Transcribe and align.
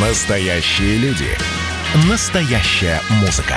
Настоящие 0.00 0.96
люди. 0.98 1.26
Настоящая 2.08 3.00
музыка. 3.20 3.56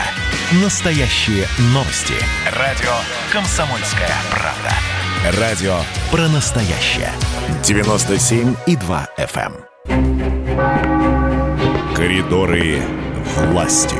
Настоящие 0.63 1.45
новости. 1.73 2.15
Радио 2.57 2.89
«Комсомольская 3.31 4.09
правда». 4.31 4.71
Радио 5.39 5.75
про 6.09 6.27
настоящее. 6.29 7.11
97,2 7.63 9.07
FM. 9.17 9.53
эм. 9.89 11.95
Коридоры 11.95 12.79
власти. 13.35 13.97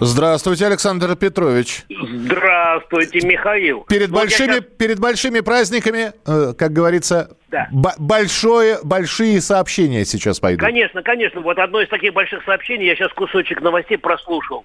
Здравствуйте, 0.00 0.66
Александр 0.66 1.14
Петрович. 1.16 1.84
Здравствуйте, 1.88 3.20
Михаил. 3.26 3.84
Перед 3.88 4.10
Вот 4.10 4.18
я 4.18 4.24
большими, 4.26 4.54
щас- 4.56 4.64
перед 4.76 4.98
большими 4.98 5.40
праздниками, 5.40 6.12
э, 6.26 6.52
как 6.58 6.72
говорится, 6.72 7.30
Да. 7.54 7.68
б- 7.70 7.94
большое, 8.00 8.78
большие 8.82 9.40
сообщения 9.40 10.04
сейчас 10.04 10.40
пойдут. 10.40 10.60
Конечно, 10.60 11.04
конечно. 11.04 11.40
Вот 11.40 11.56
одно 11.56 11.80
из 11.80 11.88
таких 11.88 12.12
больших 12.12 12.42
сообщений, 12.42 12.86
я 12.86 12.96
сейчас 12.96 13.12
кусочек 13.12 13.60
новостей 13.60 13.96
прослушал. 13.96 14.64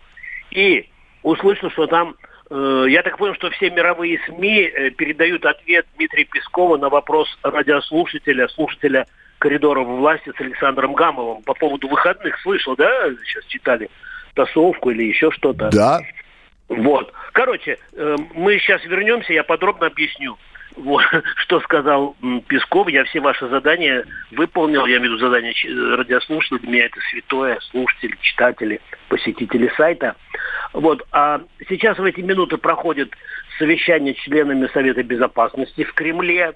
И 0.49 0.89
услышал, 1.21 1.69
что 1.69 1.85
там, 1.85 2.15
э, 2.49 2.85
я 2.89 3.03
так 3.03 3.19
понял, 3.19 3.35
что 3.35 3.51
все 3.51 3.69
мировые 3.69 4.19
СМИ 4.25 4.61
э, 4.63 4.89
передают 4.89 5.45
ответ 5.45 5.85
Дмитрия 5.97 6.25
Пескова 6.25 6.77
на 6.77 6.89
вопрос 6.89 7.27
радиослушателя, 7.43 8.47
слушателя 8.47 9.05
коридоров 9.37 9.85
власти 9.85 10.31
с 10.35 10.41
Александром 10.41 10.93
Гамовым 10.93 11.43
по 11.43 11.53
поводу 11.53 11.87
выходных. 11.89 12.41
Слышал, 12.41 12.75
да? 12.75 12.89
Сейчас 13.23 13.45
читали 13.45 13.87
тасовку 14.33 14.89
или 14.89 15.03
еще 15.03 15.29
что-то. 15.29 15.69
Да. 15.71 16.01
Вот. 16.69 17.13
Короче, 17.33 17.77
э, 17.93 18.15
мы 18.33 18.57
сейчас 18.57 18.83
вернемся, 18.85 19.31
я 19.31 19.43
подробно 19.43 19.85
объясню. 19.85 20.37
Вот, 20.79 21.03
что 21.35 21.59
сказал 21.61 22.15
Песков, 22.47 22.89
я 22.89 23.03
все 23.05 23.19
ваши 23.19 23.47
задания 23.49 24.05
выполнил, 24.31 24.85
я 24.85 24.97
имею 24.97 25.11
в 25.11 25.15
виду 25.15 25.17
задания 25.17 25.53
э, 25.53 25.95
радиослушателей, 25.95 26.59
для 26.59 26.69
меня 26.69 26.85
это 26.85 26.99
святое, 27.11 27.59
слушатели, 27.71 28.17
читатели, 28.21 28.79
посетители 29.09 29.71
сайта. 29.75 30.15
Вот, 30.73 31.05
а 31.11 31.41
сейчас 31.67 31.97
в 31.97 32.03
эти 32.03 32.21
минуты 32.21 32.57
проходит 32.57 33.13
совещание 33.57 34.13
членами 34.13 34.69
Совета 34.73 35.03
Безопасности 35.03 35.83
в 35.83 35.93
Кремле. 35.93 36.53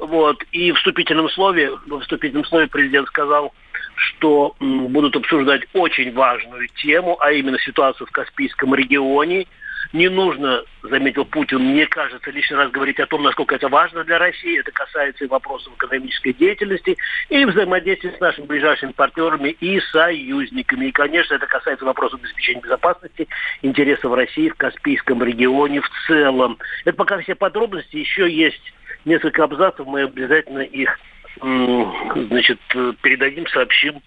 Вот, 0.00 0.42
и 0.52 0.72
в 0.72 0.76
вступительном 0.76 1.28
слове, 1.28 1.70
в 1.70 2.00
вступительном 2.00 2.46
слове 2.46 2.68
президент 2.68 3.08
сказал, 3.08 3.52
что 3.94 4.54
будут 4.58 5.16
обсуждать 5.16 5.62
очень 5.74 6.14
важную 6.14 6.68
тему, 6.68 7.18
а 7.20 7.32
именно 7.32 7.58
ситуацию 7.58 8.06
в 8.06 8.10
Каспийском 8.10 8.74
регионе. 8.74 9.46
Не 9.92 10.08
нужно, 10.08 10.62
заметил 10.82 11.24
Путин, 11.24 11.58
мне 11.58 11.86
кажется, 11.86 12.30
лишний 12.30 12.56
раз 12.56 12.70
говорить 12.70 13.00
о 13.00 13.06
том, 13.06 13.22
насколько 13.22 13.54
это 13.54 13.68
важно 13.68 14.04
для 14.04 14.18
России. 14.18 14.60
Это 14.60 14.70
касается 14.70 15.24
и 15.24 15.28
вопросов 15.28 15.72
экономической 15.74 16.32
деятельности, 16.32 16.96
и 17.28 17.44
взаимодействия 17.44 18.12
с 18.16 18.20
нашими 18.20 18.46
ближайшими 18.46 18.92
партнерами 18.92 19.50
и 19.60 19.80
союзниками. 19.92 20.86
И, 20.86 20.92
конечно, 20.92 21.34
это 21.34 21.46
касается 21.46 21.84
вопросов 21.84 22.20
обеспечения 22.20 22.60
безопасности, 22.60 23.26
интересов 23.62 24.14
России 24.14 24.48
в 24.48 24.54
Каспийском 24.54 25.22
регионе 25.24 25.80
в 25.80 25.90
целом. 26.06 26.58
Это 26.84 26.96
пока 26.96 27.18
все 27.18 27.34
подробности. 27.34 27.96
Еще 27.96 28.30
есть 28.30 28.72
несколько 29.04 29.44
абзацев, 29.44 29.86
мы 29.86 30.02
обязательно 30.02 30.60
их 30.60 30.98
значит, 31.40 32.60
передадим, 33.02 33.46
сообщим, 33.48 34.02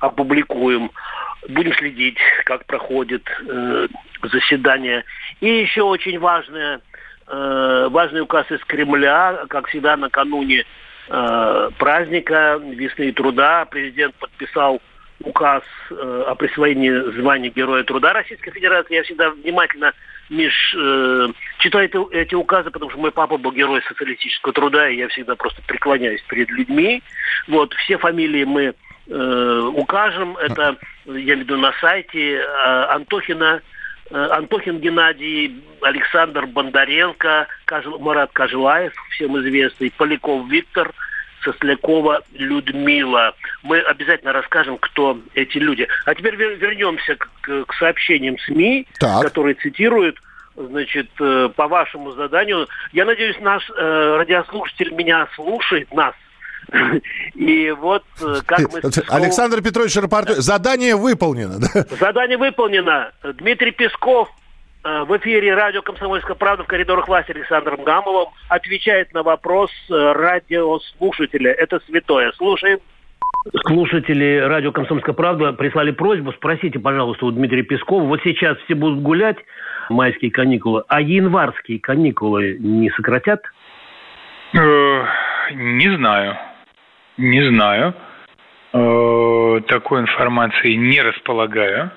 опубликуем. 0.00 0.90
Будем 1.48 1.72
следить, 1.74 2.18
как 2.44 2.66
проходит 2.66 3.22
э, 3.48 3.88
заседание. 4.24 5.04
И 5.40 5.46
еще 5.46 5.82
очень 5.82 6.18
важное, 6.18 6.80
э, 7.26 7.88
важный 7.90 8.22
указ 8.22 8.50
из 8.50 8.62
Кремля, 8.64 9.44
как 9.48 9.68
всегда 9.68 9.96
накануне 9.96 10.64
э, 11.08 11.70
праздника 11.78 12.60
весны 12.60 13.08
и 13.08 13.12
труда 13.12 13.64
президент 13.66 14.14
подписал 14.16 14.80
указ 15.20 15.62
э, 15.90 16.24
о 16.26 16.34
присвоении 16.34 16.90
звания 17.20 17.50
Героя 17.50 17.84
труда 17.84 18.12
Российской 18.12 18.50
Федерации. 18.50 18.96
Я 18.96 19.02
всегда 19.02 19.30
внимательно 19.30 19.92
меж, 20.30 20.74
э, 20.76 21.28
читаю 21.58 21.86
эти, 21.86 22.14
эти 22.14 22.34
указы, 22.34 22.70
потому 22.70 22.90
что 22.90 23.00
мой 23.00 23.10
папа 23.10 23.36
был 23.38 23.52
герой 23.52 23.82
социалистического 23.88 24.52
труда, 24.52 24.88
и 24.88 24.96
я 24.96 25.08
всегда 25.08 25.34
просто 25.36 25.62
преклоняюсь 25.66 26.22
перед 26.22 26.50
людьми. 26.50 27.02
Вот, 27.46 27.74
все 27.74 27.98
фамилии 27.98 28.44
мы 28.44 28.74
укажем. 29.10 30.36
Это, 30.36 30.76
я 31.06 31.12
имею 31.12 31.36
в 31.38 31.40
виду, 31.40 31.56
на 31.56 31.72
сайте 31.80 32.36
э, 32.36 32.44
Антохина, 32.90 33.60
э, 34.10 34.14
Антохин 34.30 34.78
Геннадий, 34.78 35.62
Александр 35.82 36.46
Бондаренко, 36.46 37.46
Кажел- 37.64 37.98
Марат 37.98 38.30
Кажелаев, 38.32 38.92
всем 39.12 39.38
известный, 39.40 39.90
Поляков 39.96 40.46
Виктор, 40.48 40.92
Сослякова 41.42 42.22
Людмила. 42.34 43.34
Мы 43.62 43.78
обязательно 43.80 44.32
расскажем, 44.32 44.76
кто 44.78 45.18
эти 45.34 45.58
люди. 45.58 45.86
А 46.04 46.14
теперь 46.14 46.34
вер- 46.34 46.56
вернемся 46.56 47.14
к, 47.16 47.28
к- 47.40 47.74
сообщениям 47.74 48.36
СМИ, 48.40 48.86
Так. 48.98 49.22
которые 49.22 49.54
цитируют 49.54 50.16
значит, 50.56 51.08
э, 51.20 51.48
по 51.54 51.68
вашему 51.68 52.10
заданию. 52.12 52.66
Я 52.92 53.04
надеюсь, 53.04 53.38
наш 53.40 53.70
э, 53.70 54.16
радиослушатель 54.18 54.92
меня 54.92 55.28
слушает, 55.36 55.94
нас. 55.94 56.14
И 57.34 57.70
вот 57.70 58.04
э, 58.20 58.36
как 58.46 58.60
мы... 58.72 58.80
Александр 59.08 59.62
Петрович 59.62 59.96
Рапортер, 59.96 60.36
задание 60.36 60.96
выполнено. 60.96 61.58
да? 61.58 61.84
Задание 61.96 62.36
выполнено. 62.36 63.12
Дмитрий 63.38 63.70
Песков 63.70 64.28
э, 64.84 65.04
в 65.04 65.16
эфире 65.18 65.54
радио 65.54 65.82
«Комсомольская 65.82 66.36
правда» 66.36 66.64
в 66.64 66.66
коридорах 66.66 67.08
власти 67.08 67.32
Александром 67.32 67.84
Гамовым 67.84 68.28
отвечает 68.48 69.14
на 69.14 69.22
вопрос 69.22 69.70
э, 69.90 69.94
радиослушателя. 69.94 71.52
Это 71.52 71.80
святое. 71.86 72.32
Слушаем. 72.32 72.80
Слушатели 73.66 74.38
радио 74.38 74.72
«Комсомольская 74.72 75.14
правда» 75.14 75.52
прислали 75.52 75.92
просьбу, 75.92 76.32
спросите, 76.32 76.78
пожалуйста, 76.78 77.24
у 77.24 77.30
Дмитрия 77.30 77.62
Пескова, 77.62 78.02
вот 78.02 78.20
сейчас 78.24 78.58
все 78.64 78.74
будут 78.74 79.00
гулять, 79.00 79.38
майские 79.88 80.30
каникулы, 80.30 80.82
а 80.88 81.00
январские 81.00 81.78
каникулы 81.78 82.58
не 82.58 82.90
сократят? 82.90 83.42
Не 84.52 85.96
знаю. 85.96 86.36
Не 87.18 87.42
знаю. 87.50 87.94
Э, 88.72 89.60
Такой 89.66 90.00
информации 90.02 90.74
не 90.74 91.02
располагаю. 91.02 91.90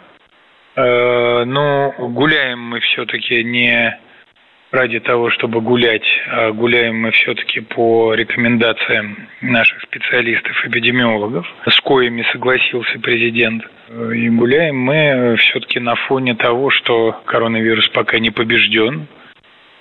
Э, 0.75 1.43
Но 1.45 1.93
гуляем 1.99 2.59
мы 2.59 2.79
все-таки 2.79 3.43
не 3.43 3.97
ради 4.71 4.99
того, 5.01 5.29
чтобы 5.29 5.59
гулять, 5.61 6.07
а 6.27 6.51
гуляем 6.53 6.95
мы 7.01 7.11
все-таки 7.11 7.59
по 7.59 8.13
рекомендациям 8.13 9.27
наших 9.41 9.81
специалистов-эпидемиологов, 9.81 11.45
с 11.67 11.79
коими 11.81 12.25
согласился 12.31 12.97
президент. 12.99 13.63
Э, 13.89 14.11
И 14.15 14.29
гуляем 14.29 14.77
мы 14.77 15.35
все-таки 15.37 15.79
на 15.79 15.95
фоне 15.95 16.33
того, 16.35 16.71
что 16.71 17.21
коронавирус 17.25 17.89
пока 17.89 18.17
не 18.17 18.31
побежден, 18.31 19.07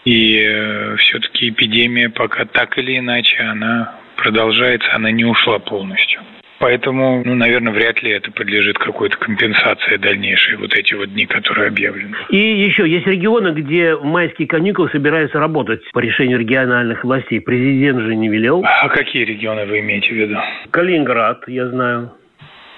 и 0.05 0.95
все-таки 0.99 1.49
эпидемия 1.51 2.09
пока 2.11 2.45
так 2.47 2.77
или 2.79 2.99
иначе 2.99 3.39
она 3.43 4.00
продолжается, 4.23 4.93
она 4.95 5.11
не 5.11 5.25
ушла 5.25 5.59
полностью. 5.59 6.21
Поэтому, 6.61 7.23
ну, 7.25 7.35
наверное, 7.35 7.73
вряд 7.73 8.03
ли 8.03 8.11
это 8.11 8.31
подлежит 8.33 8.79
какой-то 8.79 9.17
компенсации 9.17 9.97
дальнейшей, 9.97 10.57
вот 10.57 10.75
эти 10.75 10.93
вот 10.93 11.11
дни, 11.11 11.25
которые 11.25 11.69
объявлены. 11.69 12.15
И 12.29 12.37
еще, 12.37 12.87
есть 12.87 13.07
регионы, 13.07 13.53
где 13.53 13.95
в 13.95 14.05
майские 14.05 14.47
каникулы 14.47 14.91
собираются 14.91 15.39
работать 15.41 15.81
по 15.93 16.01
решению 16.01 16.39
региональных 16.39 17.03
властей. 17.03 17.41
Президент 17.41 18.01
же 18.01 18.15
не 18.15 18.29
велел. 18.29 18.63
А 18.63 18.91
какие 18.91 19.25
регионы 19.25 19.65
вы 19.65 19.81
имеете 19.81 20.11
в 20.11 20.17
виду? 20.17 20.37
Калининград, 20.71 21.45
я 21.47 21.67
знаю. 21.69 22.13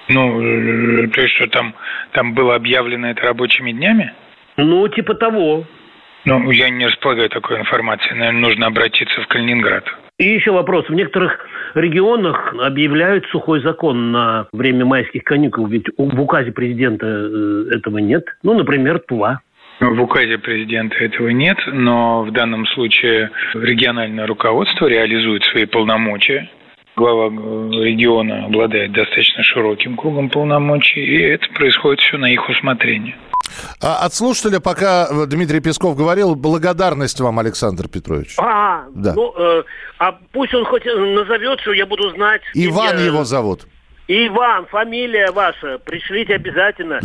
Ну, 0.07 0.41
э, 0.41 1.07
то 1.09 1.21
есть 1.21 1.35
что 1.35 1.47
там, 1.47 1.75
там 2.13 2.33
было 2.33 2.55
объявлено 2.55 3.09
это 3.09 3.21
рабочими 3.23 3.73
днями? 3.73 4.13
Ну, 4.55 4.87
типа 4.87 5.15
того. 5.15 5.65
Ну, 6.23 6.51
я 6.51 6.69
не 6.69 6.87
располагаю 6.87 7.29
такой 7.29 7.59
информацией. 7.59 8.15
Наверное, 8.15 8.41
нужно 8.41 8.67
обратиться 8.67 9.21
в 9.21 9.27
Калининград. 9.27 9.83
И 10.19 10.25
еще 10.25 10.51
вопрос. 10.51 10.87
В 10.87 10.93
некоторых 10.93 11.39
регионах 11.73 12.53
объявляют 12.59 13.25
сухой 13.27 13.61
закон 13.61 14.11
на 14.11 14.47
время 14.53 14.85
майских 14.85 15.23
каникул, 15.23 15.65
ведь 15.65 15.87
в 15.97 16.21
указе 16.21 16.51
президента 16.51 17.07
э, 17.07 17.75
этого 17.75 17.97
нет. 17.97 18.25
Ну, 18.43 18.53
например, 18.53 18.99
Тува. 18.99 19.41
В 19.79 20.01
указе 20.01 20.37
президента 20.37 20.95
этого 20.97 21.29
нет, 21.29 21.57
но 21.65 22.21
в 22.23 22.31
данном 22.31 22.67
случае 22.67 23.31
региональное 23.55 24.27
руководство 24.27 24.85
реализует 24.85 25.43
свои 25.45 25.65
полномочия. 25.65 26.47
Глава 26.95 27.25
э, 27.25 27.83
региона 27.83 28.45
обладает 28.45 28.91
достаточно 28.91 29.41
широким 29.41 29.97
кругом 29.97 30.29
полномочий, 30.29 31.03
и 31.03 31.21
это 31.21 31.47
происходит 31.55 32.01
все 32.01 32.17
на 32.17 32.31
их 32.31 32.47
усмотрение. 32.47 33.15
А 33.81 34.05
от 34.05 34.13
слушателя, 34.13 34.59
пока 34.59 35.07
э, 35.09 35.25
Дмитрий 35.27 35.59
Песков 35.59 35.95
говорил, 35.95 36.35
благодарность 36.35 37.19
вам, 37.19 37.39
Александр 37.39 37.87
Петрович. 37.87 38.35
А, 38.37 38.85
Да. 38.93 39.13
ну, 39.13 39.33
э, 39.37 39.63
а 39.99 40.17
пусть 40.31 40.53
он 40.53 40.65
хоть 40.65 40.85
назовет, 40.85 41.59
что 41.61 41.73
я 41.73 41.85
буду 41.85 42.09
знать. 42.11 42.41
Иван 42.53 42.97
я- 42.97 43.05
его 43.05 43.23
зовут. 43.23 43.67
Иван, 44.07 44.65
фамилия 44.65 45.31
ваша, 45.31 45.79
пришлите 45.79 46.35
обязательно. 46.35 46.99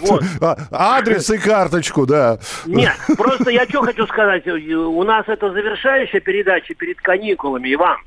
Вот. 0.00 0.22
А, 0.40 0.56
Адрес 0.98 1.28
и 1.30 1.38
карточку, 1.38 2.06
да. 2.06 2.38
Нет, 2.64 2.94
просто 3.16 3.50
я 3.50 3.64
что 3.66 3.82
хочу 3.82 4.06
сказать. 4.06 4.46
У 4.46 5.02
нас 5.02 5.24
это 5.28 5.52
завершающая 5.52 6.20
передача 6.20 6.74
перед 6.74 7.00
каникулами, 7.00 7.74
Иван. 7.74 7.98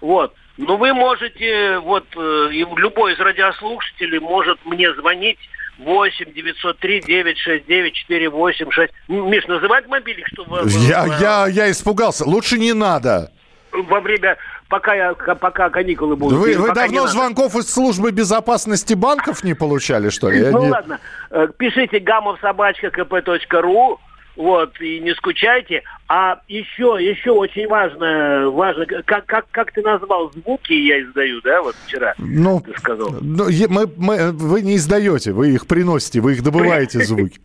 Вот. 0.00 0.32
Ну, 0.56 0.76
вы 0.76 0.94
можете, 0.94 1.78
вот, 1.78 2.04
э, 2.16 2.48
любой 2.50 3.14
из 3.14 3.18
радиослушателей 3.18 4.18
может 4.18 4.58
мне 4.64 4.92
звонить 4.94 5.38
8 5.84 6.32
903 6.32 7.00
969 7.00 7.94
486. 7.94 8.92
Миш, 9.08 9.46
называть 9.46 9.86
мобильник, 9.86 10.26
чтобы... 10.28 10.62
Я, 10.66 11.06
я, 11.20 11.46
я 11.48 11.70
испугался. 11.70 12.24
Лучше 12.24 12.58
не 12.58 12.72
надо. 12.72 13.30
Во 13.72 14.00
время 14.00 14.36
пока, 14.68 14.94
я, 14.94 15.14
пока 15.14 15.70
каникулы 15.70 16.16
будут. 16.16 16.38
Вы, 16.38 16.56
вы 16.56 16.72
давно 16.72 17.06
звонков 17.06 17.54
из 17.56 17.72
службы 17.72 18.10
безопасности 18.10 18.94
банков 18.94 19.44
не 19.44 19.54
получали, 19.54 20.08
что 20.10 20.30
ли? 20.30 20.48
Ну 20.50 20.62
не... 20.62 20.70
ладно, 20.70 20.98
э, 21.30 21.48
пишите 21.56 22.00
гамов 22.00 22.40
собачка 22.40 22.90
кп.ру 22.90 24.00
вот, 24.40 24.80
и 24.80 25.00
не 25.00 25.14
скучайте. 25.14 25.82
А 26.08 26.40
еще, 26.48 26.96
еще 26.98 27.30
очень 27.30 27.68
важно, 27.68 28.48
важно, 28.50 28.86
как, 28.86 29.26
как, 29.26 29.46
как 29.50 29.72
ты 29.72 29.82
назвал 29.82 30.32
звуки, 30.32 30.72
я 30.72 31.02
издаю, 31.02 31.42
да, 31.42 31.60
вот 31.60 31.76
вчера 31.86 32.14
ну, 32.16 32.60
ты 32.60 32.72
сказал. 32.78 33.10
Ну, 33.20 33.44
мы, 33.68 33.86
мы, 33.98 34.32
вы 34.32 34.62
не 34.62 34.76
издаете, 34.76 35.32
вы 35.32 35.50
их 35.50 35.66
приносите, 35.66 36.20
вы 36.20 36.32
их 36.32 36.42
добываете 36.42 37.00
звуки. 37.04 37.38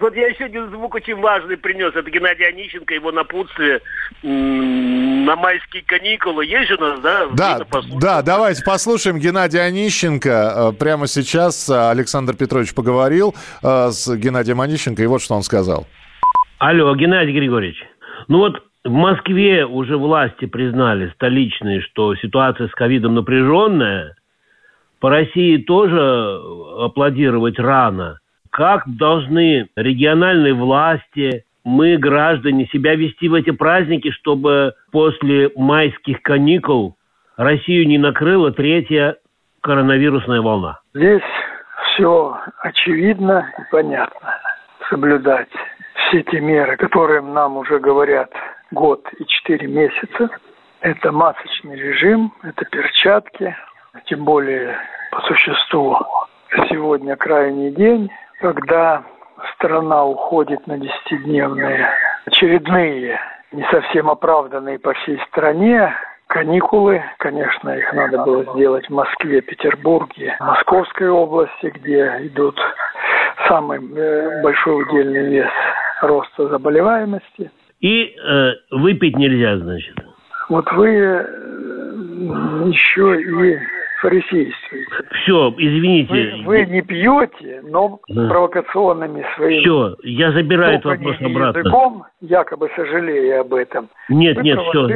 Вот 0.00 0.14
я 0.16 0.28
еще 0.28 0.44
один 0.44 0.70
звук 0.70 0.94
очень 0.94 1.16
важный 1.16 1.56
принес. 1.56 1.94
Это 1.94 2.10
Геннадий 2.10 2.48
Онищенко, 2.48 2.94
его 2.94 3.12
напутствие 3.12 3.80
на 4.22 5.36
майские 5.36 5.82
каникулы. 5.84 6.46
Есть 6.46 6.68
же 6.68 6.76
у 6.76 6.80
нас, 6.80 7.00
да? 7.00 7.26
Да, 7.32 7.60
да, 8.00 8.22
давайте 8.22 8.64
послушаем 8.64 9.18
Геннадия 9.18 9.60
Онищенко. 9.60 10.30
Э, 10.30 10.72
прямо 10.72 11.06
сейчас 11.06 11.68
э, 11.68 11.90
Александр 11.90 12.34
Петрович 12.34 12.74
поговорил 12.74 13.34
э, 13.62 13.90
с 13.90 14.14
Геннадием 14.16 14.60
Онищенко, 14.60 15.02
и 15.02 15.06
вот 15.06 15.22
что 15.22 15.34
он 15.34 15.42
сказал. 15.42 15.86
Алло, 16.58 16.92
Геннадий 16.96 17.32
Григорьевич. 17.32 17.80
Ну 18.26 18.38
вот 18.38 18.60
в 18.84 18.90
Москве 18.90 19.64
уже 19.64 19.96
власти 19.96 20.46
признали, 20.46 21.08
столичные, 21.14 21.80
что 21.82 22.16
ситуация 22.16 22.66
с 22.66 22.72
ковидом 22.72 23.14
напряженная. 23.14 24.16
По 24.98 25.08
России 25.08 25.58
тоже 25.58 26.40
аплодировать 26.80 27.60
рано. 27.60 28.18
Как 28.50 28.82
должны 28.86 29.68
региональные 29.76 30.54
власти, 30.54 31.44
мы, 31.62 31.96
граждане, 31.96 32.66
себя 32.72 32.96
вести 32.96 33.28
в 33.28 33.34
эти 33.34 33.50
праздники, 33.50 34.10
чтобы 34.10 34.72
после 34.90 35.52
майских 35.54 36.22
каникул 36.22 36.96
Россию 37.36 37.86
не 37.86 37.98
накрыла 37.98 38.50
третья 38.50 39.14
коронавирусная 39.60 40.40
волна? 40.40 40.80
Здесь 40.92 41.22
все 41.94 42.36
очевидно 42.62 43.48
и 43.56 43.62
понятно. 43.70 44.34
Соблюдать 44.90 45.48
все 46.06 46.22
те 46.22 46.40
меры, 46.40 46.76
которые 46.76 47.20
нам 47.20 47.56
уже 47.56 47.78
говорят 47.78 48.30
год 48.70 49.06
и 49.18 49.26
четыре 49.26 49.66
месяца. 49.66 50.30
Это 50.80 51.10
масочный 51.10 51.76
режим, 51.76 52.32
это 52.42 52.64
перчатки, 52.66 53.56
тем 54.06 54.24
более 54.24 54.76
по 55.10 55.20
существу 55.22 55.98
сегодня 56.70 57.16
крайний 57.16 57.72
день, 57.72 58.10
когда 58.40 59.02
страна 59.54 60.04
уходит 60.04 60.66
на 60.66 60.78
десятидневные 60.78 61.88
очередные, 62.26 63.18
не 63.52 63.64
совсем 63.70 64.08
оправданные 64.08 64.78
по 64.78 64.92
всей 64.94 65.20
стране 65.28 65.92
каникулы. 66.28 67.02
Конечно, 67.18 67.70
их 67.70 67.92
надо 67.92 68.18
было 68.24 68.44
сделать 68.54 68.86
в 68.86 68.92
Москве, 68.92 69.40
Петербурге, 69.40 70.36
Московской 70.38 71.08
области, 71.08 71.72
где 71.74 72.18
идут 72.20 72.60
самый 73.48 73.78
э, 73.78 74.42
большой 74.42 74.82
удельный 74.82 75.28
вес 75.28 75.50
роста 76.02 76.48
заболеваемости. 76.48 77.50
И 77.80 78.14
э, 78.16 78.52
выпить 78.70 79.16
нельзя, 79.16 79.58
значит? 79.58 79.94
Вот 80.48 80.70
вы 80.72 80.88
э, 80.88 81.24
еще 82.70 83.20
и 83.20 83.58
фарисействуете. 84.00 84.90
Все, 85.22 85.54
извините. 85.58 86.42
Вы, 86.44 86.44
вы 86.44 86.66
не 86.66 86.82
пьете, 86.82 87.62
но 87.64 88.00
да. 88.08 88.28
провокационными 88.28 89.24
своими... 89.36 89.60
Все, 89.60 89.96
я 90.02 90.32
забираю 90.32 90.74
этот 90.74 90.84
вопрос 90.86 91.16
обратно. 91.20 91.58
Языком, 91.58 92.04
якобы 92.20 92.70
сожалея 92.76 93.40
об 93.40 93.54
этом, 93.54 93.88
нет, 94.08 94.36
вы 94.36 94.42
нет, 94.42 94.58
все. 94.70 94.86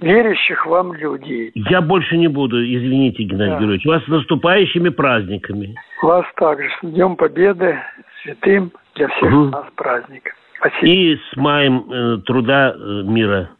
верящих 0.00 0.66
вам 0.66 0.94
людей. 0.94 1.52
Я 1.54 1.80
больше 1.80 2.16
не 2.16 2.28
буду, 2.28 2.62
извините, 2.62 3.24
Геннадий 3.24 3.54
да. 3.54 3.58
Георгиевич. 3.60 3.86
Вас 3.86 4.04
с 4.04 4.08
наступающими 4.08 4.88
праздниками. 4.88 5.74
Вас 6.02 6.26
также 6.36 6.68
с 6.80 6.86
Днем 6.86 7.16
Победы, 7.16 7.78
святым 8.22 8.72
для 8.96 9.08
всех 9.08 9.32
угу. 9.32 9.44
нас 9.46 9.66
праздник. 9.76 10.34
Спасибо. 10.58 10.86
И 10.86 11.16
с 11.16 11.36
маем 11.36 11.90
э, 11.90 12.18
труда 12.22 12.74
э, 12.74 12.78
мира. 13.04 13.50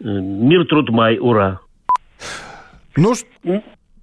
Э, 0.00 0.04
мир, 0.04 0.64
труд, 0.66 0.90
май. 0.90 1.18
Ура. 1.18 1.60
Ну, 2.96 3.14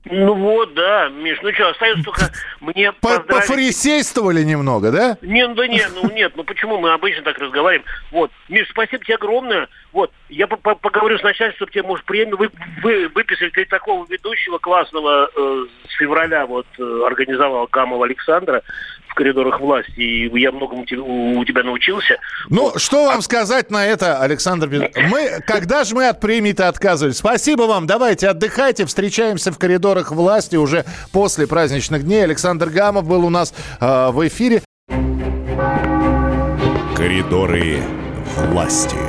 ну 0.09 0.33
вот, 0.35 0.73
да, 0.73 1.09
Миш, 1.09 1.39
ну 1.41 1.51
что, 1.51 1.69
остается 1.69 2.03
только 2.03 2.31
мне 2.61 2.91
По 2.93 3.19
Пофарисействовали 3.19 4.43
немного, 4.43 4.91
да? 4.91 5.17
Не, 5.21 5.47
да 5.49 5.67
нет, 5.67 5.91
ну 6.01 6.09
нет, 6.09 6.33
ну 6.35 6.43
почему 6.43 6.79
мы 6.79 6.93
обычно 6.93 7.23
так 7.23 7.37
разговариваем? 7.37 7.85
Вот, 8.11 8.31
Миш, 8.47 8.69
спасибо 8.69 9.03
тебе 9.03 9.15
огромное. 9.15 9.67
Вот, 9.97 10.11
я 10.29 10.45
поговорю 10.45 11.17
с 11.17 11.23
начальством, 11.23 11.55
чтобы 11.55 11.71
тебе, 11.71 11.81
может, 11.81 12.05
премию 12.05 12.37
вы, 12.37 12.51
вы 12.83 13.07
выписали 13.07 13.49
для 13.49 13.65
такого 13.65 14.05
ведущего 14.07 14.59
классного 14.59 15.27
э, 15.35 15.65
с 15.89 15.97
февраля 15.97 16.45
вот 16.45 16.67
э, 16.77 17.01
организовал 17.03 17.67
Гамова 17.71 18.05
Александра 18.05 18.61
в 19.07 19.15
коридорах 19.15 19.59
власти, 19.59 19.99
и 19.99 20.39
я 20.39 20.51
многому 20.51 20.83
у 20.83 21.45
тебя 21.45 21.63
научился. 21.63 22.19
Ну, 22.47 22.69
вот. 22.69 22.79
что 22.79 23.05
вам 23.05 23.17
а... 23.17 23.21
сказать 23.23 23.71
на 23.71 23.87
это, 23.87 24.21
Александр 24.21 24.69
Мы, 24.69 25.39
когда 25.47 25.83
же 25.83 25.95
мы 25.95 26.09
от 26.09 26.21
премии-то 26.21 26.67
отказывались? 26.67 27.17
Спасибо 27.17 27.63
вам, 27.63 27.87
давайте 27.87 28.27
отдыхайте, 28.27 28.85
встречаемся 28.85 29.51
в 29.51 29.57
коридорах 29.57 30.11
власти 30.11 30.57
уже 30.57 30.85
после 31.11 31.47
праздничных 31.47 32.03
дней. 32.03 32.23
Александр 32.23 32.69
Гамов 32.69 33.07
был 33.07 33.25
у 33.25 33.31
нас 33.31 33.51
э, 33.81 34.11
в 34.11 34.27
эфире. 34.27 34.61
Коридоры 36.95 37.79
власти. 38.35 39.06